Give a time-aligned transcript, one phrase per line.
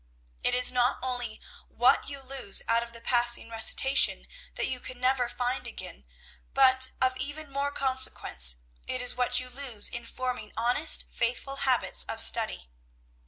[0.43, 4.99] "It is not only what you lose out of the passing recitation that you can
[4.99, 6.05] never find again,
[6.55, 12.03] but, of even more consequence, it is what you lose in forming honest, faithful habits
[12.05, 12.71] of study.